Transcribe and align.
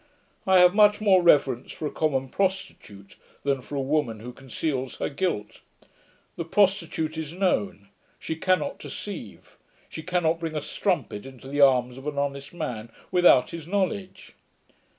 I 0.47 0.57
have 0.61 0.73
much 0.73 0.99
more 0.99 1.21
reverence 1.21 1.71
for 1.71 1.85
a 1.85 1.91
common 1.91 2.29
prostitute 2.29 3.17
than 3.43 3.61
for 3.61 3.75
a 3.75 3.81
woman 3.81 4.19
who 4.21 4.33
conceals 4.33 4.95
her 4.95 5.09
guilt. 5.09 5.61
The 6.37 6.43
prostitute 6.43 7.17
is 7.19 7.33
known. 7.33 7.89
She 8.17 8.35
cannot 8.35 8.79
deceive: 8.79 9.59
she 9.89 10.01
cannot 10.01 10.39
bring 10.39 10.55
a 10.55 10.59
strumpet 10.61 11.27
into 11.27 11.47
the 11.47 11.61
arms 11.61 11.97
of 11.99 12.07
an 12.07 12.17
honest 12.17 12.51
man, 12.51 12.91
without 13.11 13.51
his 13.51 13.67
knowledge.' 13.67 14.33